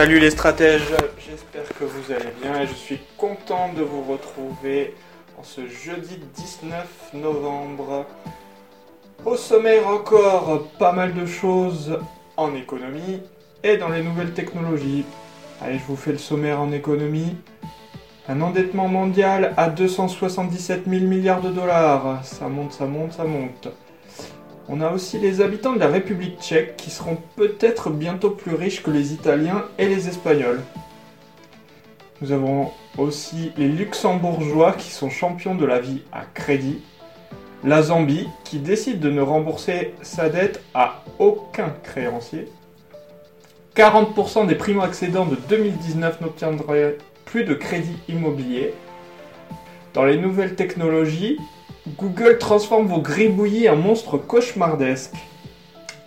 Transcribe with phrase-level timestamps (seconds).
[0.00, 4.94] Salut les stratèges, j'espère que vous allez bien et je suis content de vous retrouver
[5.38, 8.06] en ce jeudi 19 novembre.
[9.26, 11.98] Au sommaire encore pas mal de choses
[12.38, 13.20] en économie
[13.62, 15.04] et dans les nouvelles technologies.
[15.60, 17.36] Allez, je vous fais le sommaire en économie.
[18.26, 22.24] Un endettement mondial à 277 000 milliards de dollars.
[22.24, 23.68] Ça monte, ça monte, ça monte.
[24.72, 28.84] On a aussi les habitants de la République tchèque qui seront peut-être bientôt plus riches
[28.84, 30.60] que les Italiens et les Espagnols.
[32.20, 36.78] Nous avons aussi les Luxembourgeois qui sont champions de la vie à crédit.
[37.64, 42.46] La Zambie qui décide de ne rembourser sa dette à aucun créancier.
[43.74, 48.72] 40% des primo-accédants de 2019 n'obtiendraient plus de crédit immobilier.
[49.94, 51.38] Dans les nouvelles technologies,
[51.88, 55.14] Google transforme vos gribouillis en monstres cauchemardesques.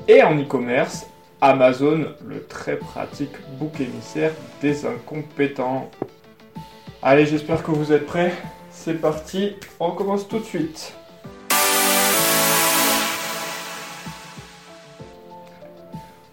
[0.07, 1.07] Et en e-commerce,
[1.41, 5.89] Amazon, le très pratique bouc émissaire des incompétents.
[7.01, 8.33] Allez, j'espère que vous êtes prêts.
[8.69, 10.94] C'est parti, on commence tout de suite.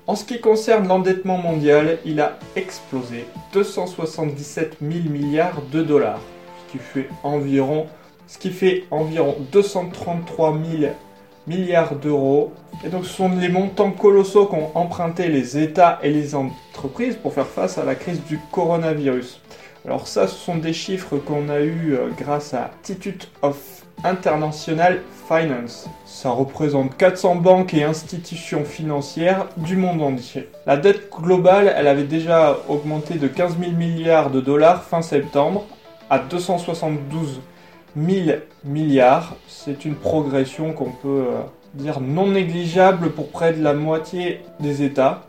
[0.07, 6.21] En ce qui concerne l'endettement mondial, il a explosé 277 000 milliards de dollars,
[6.67, 7.87] ce qui fait environ
[8.31, 10.93] ce qui fait environ 233 000
[11.49, 12.53] milliards d'euros.
[12.85, 17.35] Et donc ce sont les montants colossaux qu'ont emprunté les États et les entreprises pour
[17.35, 19.41] faire face à la crise du coronavirus.
[19.85, 23.57] Alors ça, ce sont des chiffres qu'on a eus euh, grâce à Institute of
[24.05, 25.89] International Finance.
[26.07, 30.49] Ça représente 400 banques et institutions financières du monde entier.
[30.67, 35.65] La dette globale, elle avait déjà augmenté de 15 000 milliards de dollars fin septembre
[36.09, 37.41] à 272
[37.97, 39.37] 1000 milliards.
[39.49, 41.41] C'est une progression qu'on peut euh,
[41.75, 45.27] dire non négligeable pour près de la moitié des États,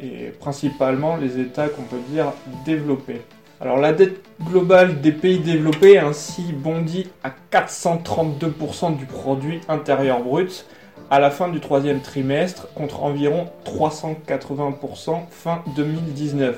[0.00, 2.32] et principalement les États qu'on peut dire
[2.64, 3.22] développés.
[3.60, 10.66] Alors la dette globale des pays développés ainsi bondit à 432% du produit intérieur brut
[11.10, 16.56] à la fin du troisième trimestre contre environ 380% fin 2019.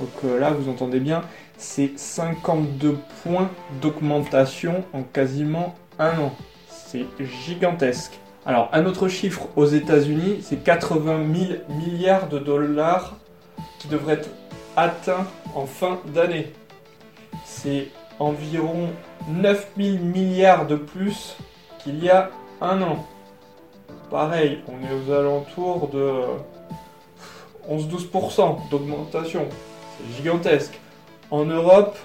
[0.00, 1.22] Donc euh, là vous entendez bien,
[1.58, 3.50] c'est 52 points
[3.82, 6.32] d'augmentation en quasiment un an.
[6.68, 7.06] C'est
[7.44, 8.18] gigantesque.
[8.46, 13.16] Alors, un autre chiffre aux États-Unis, c'est 80 000 milliards de dollars
[13.78, 14.30] qui devraient être
[14.76, 16.52] atteints en fin d'année.
[17.44, 17.88] C'est
[18.18, 18.88] environ
[19.28, 21.36] 9 000 milliards de plus
[21.78, 22.30] qu'il y a
[22.62, 23.06] un an.
[24.10, 26.22] Pareil, on est aux alentours de
[27.70, 29.46] 11-12% d'augmentation.
[30.16, 30.78] Gigantesque.
[31.30, 31.96] En Europe,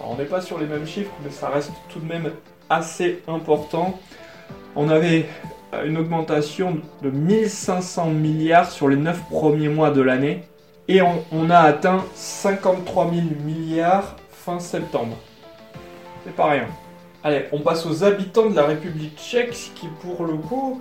[0.00, 2.32] on n'est pas sur les mêmes chiffres, mais ça reste tout de même
[2.70, 3.98] assez important.
[4.76, 5.26] On avait
[5.84, 10.44] une augmentation de 1500 milliards sur les 9 premiers mois de l'année.
[10.90, 15.16] Et on, a atteint 53 000 milliards fin septembre.
[16.24, 16.66] C'est pas rien.
[17.22, 20.80] Allez, on passe aux habitants de la République tchèque qui, pour le coup,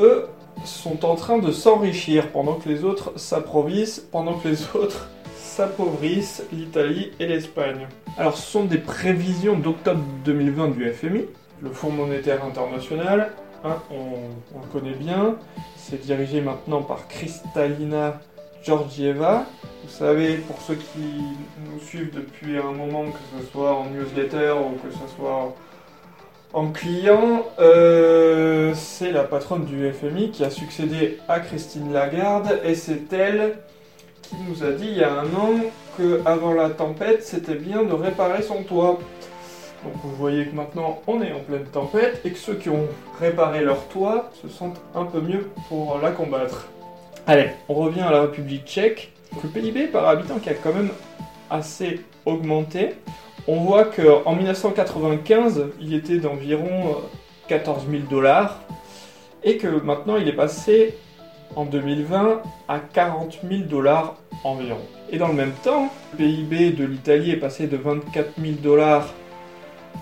[0.00, 0.26] eux,
[0.64, 5.08] sont en train de s'enrichir pendant que les autres s'approvissent, pendant que les autres
[5.54, 7.86] s'appauvrissent l'Italie et l'Espagne.
[8.18, 11.26] Alors ce sont des prévisions d'octobre 2020 du FMI,
[11.62, 13.30] le Fonds monétaire international,
[13.62, 15.36] hein, on, le connaît bien,
[15.76, 18.20] c'est dirigé maintenant par Kristalina
[18.64, 19.46] Georgieva.
[19.84, 21.22] Vous savez, pour ceux qui
[21.70, 25.54] nous suivent depuis un moment, que ce soit en newsletter ou que ce soit
[26.52, 32.74] en client, euh, c'est la patronne du FMI qui a succédé à Christine Lagarde et
[32.74, 33.58] c'est elle
[34.28, 35.54] qui nous a dit il y a un an
[35.98, 38.98] que avant la tempête, c'était bien de réparer son toit.
[39.84, 42.88] Donc vous voyez que maintenant on est en pleine tempête et que ceux qui ont
[43.20, 46.68] réparé leur toit se sentent un peu mieux pour la combattre.
[47.26, 49.12] Allez, on revient à la République tchèque.
[49.42, 50.90] Le PIB par habitant qui a quand même
[51.50, 52.94] assez augmenté.
[53.46, 56.96] On voit qu'en 1995, il était d'environ
[57.48, 58.60] 14 000 dollars
[59.42, 60.96] et que maintenant il est passé
[61.56, 64.80] en 2020 à 40 000 dollars environ.
[65.10, 69.12] Et dans le même temps, le PIB de l'Italie est passé de 24 000 dollars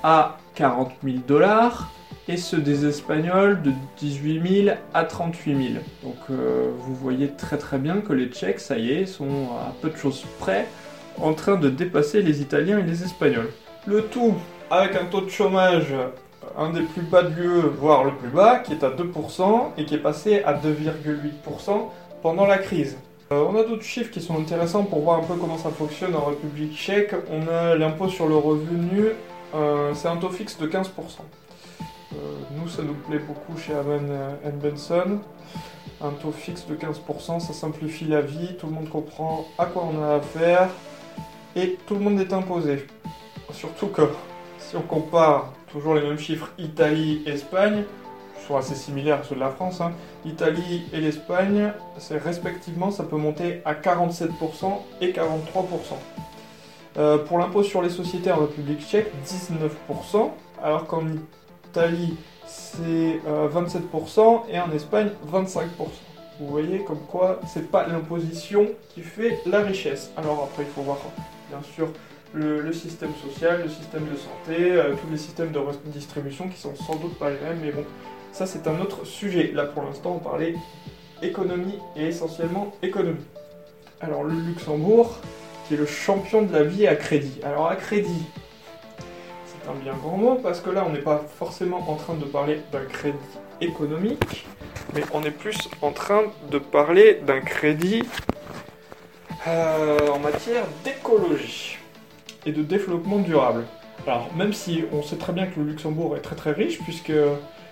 [0.02, 1.90] à 40 000 dollars.
[2.28, 5.84] et ceux des Espagnols de 18 000 à 38 000.
[6.04, 9.74] Donc euh, vous voyez très très bien que les Tchèques, ça y est, sont à
[9.80, 10.66] peu de choses près
[11.20, 13.50] en train de dépasser les Italiens et les Espagnols.
[13.86, 14.34] Le tout
[14.70, 15.92] avec un taux de chômage
[16.56, 19.94] un des plus bas l'UE, voire le plus bas, qui est à 2% et qui
[19.94, 21.88] est passé à 2,8%
[22.22, 22.96] pendant la crise.
[23.32, 26.14] Euh, on a d'autres chiffres qui sont intéressants pour voir un peu comment ça fonctionne
[26.14, 27.14] en République tchèque.
[27.31, 29.06] On a l'impôt sur le revenu,
[29.54, 30.87] euh, c'est un taux fixe de 15%.
[32.12, 32.16] Euh,
[32.56, 35.20] nous, ça nous plaît beaucoup chez Aman Benson.
[36.02, 39.88] Un taux fixe de 15%, ça simplifie la vie, tout le monde comprend à quoi
[39.90, 40.69] on a affaire
[41.56, 42.87] et tout le monde est imposé.
[43.52, 44.02] Surtout que
[44.72, 47.84] si on compare toujours les mêmes chiffres Italie, Espagne,
[48.48, 49.82] sont assez similaires à ceux de la France.
[49.82, 49.92] Hein.
[50.24, 54.30] L'Italie et l'Espagne, c'est respectivement, ça peut monter à 47%
[55.02, 55.19] et 43%.
[56.96, 60.30] Euh, pour l'impôt sur les sociétés en République tchèque, 19%,
[60.62, 61.04] alors qu'en
[61.69, 62.16] Italie,
[62.46, 65.66] c'est 27% euh, et en Espagne, 25%.
[66.40, 70.10] Vous voyez comme quoi c'est pas l'imposition qui fait la richesse.
[70.16, 70.96] Alors après, il faut voir
[71.50, 71.88] bien sûr
[72.34, 76.75] le, système social, le système de santé, euh, tous les systèmes de distribution qui sont
[76.75, 77.84] sans doute pas les mêmes, mais bon,
[78.32, 79.52] ça c'est un autre sujet.
[79.52, 80.55] Là pour l'instant on parlait
[81.23, 83.25] économie et essentiellement économie.
[84.00, 85.19] Alors le Luxembourg,
[85.67, 87.40] qui est le champion de la vie à crédit.
[87.44, 88.26] Alors à crédit,
[89.46, 92.25] c'est un bien grand mot parce que là on n'est pas forcément en train de
[92.25, 93.19] parler d'un crédit
[93.61, 94.46] économique,
[94.94, 98.02] mais on est plus en train de parler d'un crédit
[99.46, 101.79] euh, en matière d'écologie
[102.46, 103.64] et de développement durable.
[104.06, 107.12] Alors, même si on sait très bien que le Luxembourg est très très riche, puisque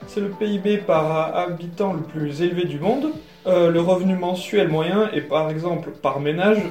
[0.07, 3.13] c'est le PIB par habitant le plus élevé du monde,
[3.47, 6.63] euh, le revenu mensuel moyen est par exemple par ménage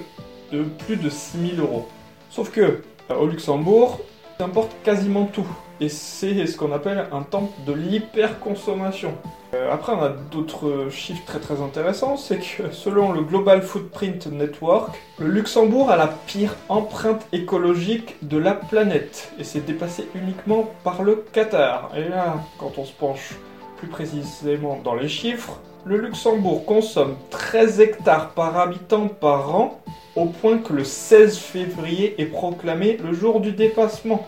[0.51, 1.87] de plus de 6000 euros.
[2.29, 3.99] Sauf que, euh, au Luxembourg,
[4.39, 5.47] importe quasiment tout.
[5.81, 9.13] Et c'est ce qu'on appelle un temple de l'hyperconsommation.
[9.55, 12.17] Euh, après, on a d'autres chiffres très très intéressants.
[12.17, 18.37] C'est que selon le Global Footprint Network, le Luxembourg a la pire empreinte écologique de
[18.37, 19.31] la planète.
[19.39, 21.89] Et c'est dépassé uniquement par le Qatar.
[21.95, 23.35] Et là, quand on se penche
[23.77, 29.81] plus précisément dans les chiffres, le Luxembourg consomme 13 hectares par habitant par an,
[30.15, 34.27] au point que le 16 février est proclamé le jour du dépassement,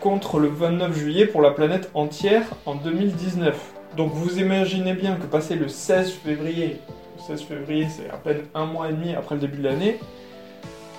[0.00, 3.81] contre le 29 juillet pour la planète entière en 2019.
[3.96, 6.80] Donc vous imaginez bien que passer le 16 février,
[7.16, 9.98] le 16 février c'est à peine un mois et demi après le début de l'année,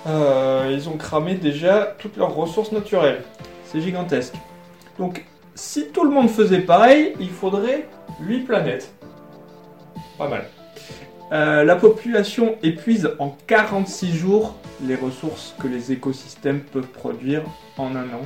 [0.06, 3.24] euh, ils ont cramé déjà toutes leurs ressources naturelles.
[3.66, 4.36] C'est gigantesque.
[5.00, 5.26] Donc
[5.56, 7.88] si tout le monde faisait pareil, il faudrait
[8.20, 8.94] 8 planètes.
[10.18, 10.46] Pas mal.
[11.32, 14.56] Euh, la population épuise en 46 jours
[14.86, 17.42] les ressources que les écosystèmes peuvent produire
[17.78, 18.22] en un an.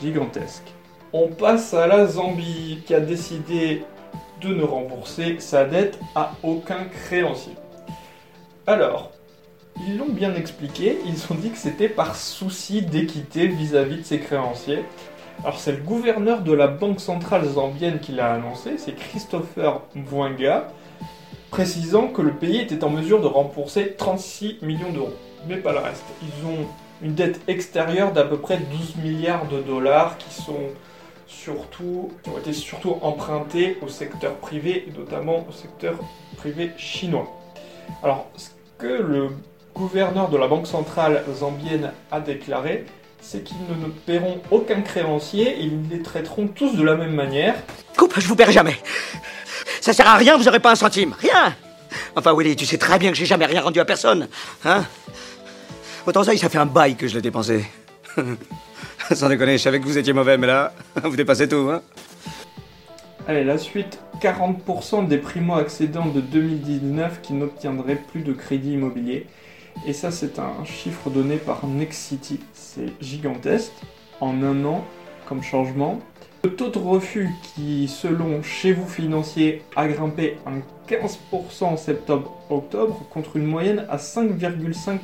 [0.00, 0.77] Gigantesque.
[1.14, 3.82] On passe à la Zambie qui a décidé
[4.42, 7.54] de ne rembourser sa dette à aucun créancier.
[8.66, 9.12] Alors,
[9.86, 14.18] ils l'ont bien expliqué, ils ont dit que c'était par souci d'équité vis-à-vis de ses
[14.18, 14.84] créanciers.
[15.42, 20.68] Alors c'est le gouverneur de la Banque centrale zambienne qui l'a annoncé, c'est Christopher Mwanga,
[21.50, 25.14] précisant que le pays était en mesure de rembourser 36 millions d'euros,
[25.48, 26.04] mais pas le reste.
[26.22, 26.66] Ils ont
[27.02, 30.66] une dette extérieure d'à peu près 12 milliards de dollars qui sont
[31.28, 35.94] surtout, ont été surtout empruntés au secteur privé, et notamment au secteur
[36.36, 37.28] privé chinois.
[38.02, 38.48] Alors, ce
[38.78, 39.30] que le
[39.74, 42.86] gouverneur de la Banque centrale zambienne a déclaré,
[43.20, 47.56] c'est qu'ils ne paieront aucun créancier et ils les traiteront tous de la même manière.
[47.96, 48.76] Coupe, je vous paierai jamais.
[49.80, 51.14] Ça sert à rien, vous aurez pas un centime.
[51.20, 51.54] Rien.
[52.16, 54.28] Enfin, Willy, tu sais très bien que j'ai jamais rien rendu à personne.
[54.64, 54.84] Hein
[56.06, 57.64] Autant ça, ça fait un bail que je l'ai dépensé.
[59.14, 60.72] Sans déconner, je savais que vous étiez mauvais, mais là,
[61.02, 61.80] vous dépassez tout, hein
[63.26, 69.26] Allez, la suite, 40% des primo-accédants de 2019 qui n'obtiendraient plus de crédit immobilier.
[69.86, 72.40] Et ça, c'est un chiffre donné par Nexity.
[72.52, 73.72] C'est gigantesque.
[74.20, 74.84] En un an,
[75.26, 76.00] comme changement.
[76.44, 80.50] Le taux de refus qui, selon Chez vous Financier, a grimpé à
[80.92, 84.98] 15% en septembre-octobre contre une moyenne à 5,5%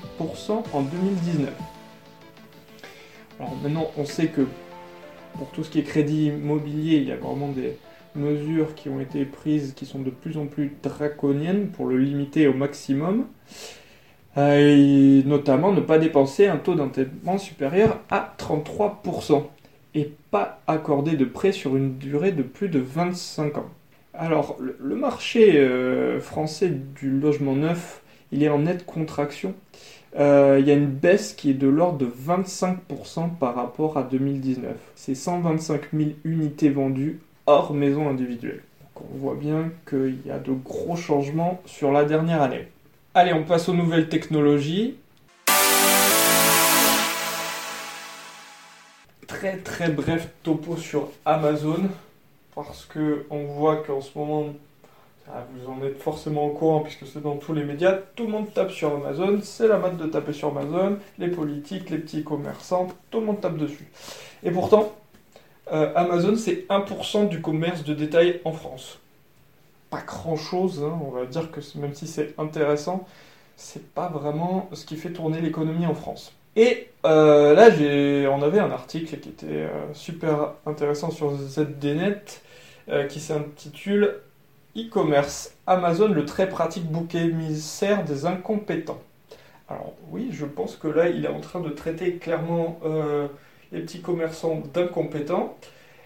[0.73, 1.52] en 2019.
[3.41, 4.43] Alors maintenant, on sait que
[5.38, 7.76] pour tout ce qui est crédit immobilier, il y a vraiment des
[8.14, 12.47] mesures qui ont été prises qui sont de plus en plus draconiennes pour le limiter
[12.47, 13.26] au maximum.
[14.37, 19.45] Euh, et notamment ne pas dépenser un taux d'endettement supérieur à 33%
[19.95, 23.69] et pas accorder de prêt sur une durée de plus de 25 ans.
[24.12, 29.55] Alors, le marché euh, français du logement neuf, il est en nette contraction.
[30.16, 34.04] Euh, il y a une baisse qui est de l'ordre de 25% par rapport à
[34.04, 34.76] 2019.
[34.94, 38.62] C'est 125 000 unités vendues hors maison individuelle.
[38.80, 42.68] Donc on voit bien qu'il y a de gros changements sur la dernière année.
[43.14, 44.97] Allez, on passe aux nouvelles technologies.
[49.26, 51.88] Très très bref topo sur Amazon
[52.54, 54.47] parce que on voit qu'en ce moment
[55.33, 57.99] ah, vous en êtes forcément au courant puisque c'est dans tous les médias.
[58.14, 59.38] Tout le monde tape sur Amazon.
[59.43, 60.99] C'est la mode de taper sur Amazon.
[61.19, 63.90] Les politiques, les petits commerçants, tout le monde tape dessus.
[64.43, 64.93] Et pourtant,
[65.73, 68.99] euh, Amazon, c'est 1% du commerce de détail en France.
[69.88, 70.99] Pas grand-chose, hein.
[71.07, 73.07] on va dire que même si c'est intéressant,
[73.57, 76.33] c'est pas vraiment ce qui fait tourner l'économie en France.
[76.57, 77.71] Et euh, là,
[78.31, 82.43] on avait un article qui était euh, super intéressant sur ZDNet
[83.09, 84.21] qui s'intitule
[84.76, 85.54] e-commerce.
[85.66, 89.00] Amazon, le très pratique bouc émissaire des incompétents.
[89.69, 93.28] Alors oui, je pense que là, il est en train de traiter clairement euh,
[93.73, 95.57] les petits commerçants d'incompétents.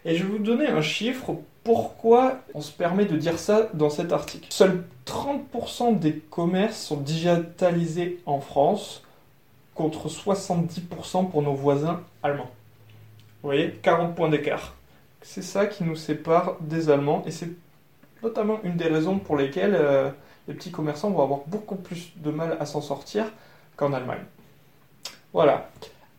[0.05, 1.37] Et je vais vous donner un chiffre.
[1.65, 4.47] Pourquoi on se permet de dire ça dans cet article?
[4.51, 9.03] Seuls 30% des commerces sont digitalisés en France,
[9.75, 12.51] contre 70% pour nos voisins allemands.
[13.43, 14.75] Vous voyez, 40 points d'écart.
[15.23, 17.51] C'est ça qui nous sépare des Allemands et c'est
[18.23, 20.11] notamment une des raisons pour lesquelles euh,
[20.47, 23.27] les petits commerçants vont avoir beaucoup plus de mal à s'en sortir
[23.77, 24.25] qu'en Allemagne.
[25.33, 25.71] Voilà.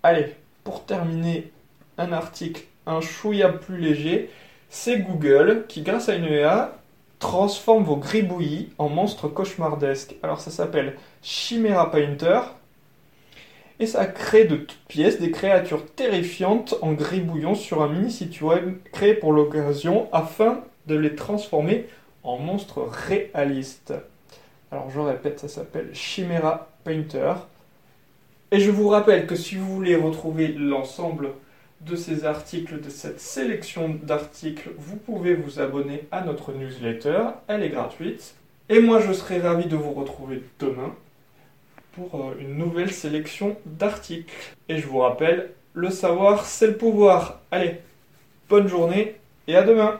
[0.04, 1.52] Allez, pour terminer,
[1.98, 4.30] un article un chouïa plus léger,
[4.70, 6.74] c'est Google qui, grâce à une EA,
[7.20, 10.16] transforme vos gribouillis en monstres cauchemardesques.
[10.24, 12.40] Alors ça s'appelle Chimera Painter.
[13.82, 18.42] Et ça crée de toutes pièces des créatures terrifiantes en gribouillant sur un mini site
[18.42, 21.86] web créé pour l'occasion afin de les transformer
[22.24, 23.94] en monstres réalistes.
[24.72, 27.34] Alors je répète, ça s'appelle Chimera Painter.
[28.52, 31.30] Et je vous rappelle que si vous voulez retrouver l'ensemble
[31.82, 37.22] de ces articles, de cette sélection d'articles, vous pouvez vous abonner à notre newsletter.
[37.48, 38.36] Elle est gratuite.
[38.68, 40.94] Et moi, je serai ravi de vous retrouver demain
[41.94, 44.56] pour euh, une nouvelle sélection d'articles.
[44.68, 47.40] Et je vous rappelle, le savoir, c'est le pouvoir.
[47.52, 47.80] Allez,
[48.50, 49.16] bonne journée
[49.48, 50.00] et à demain.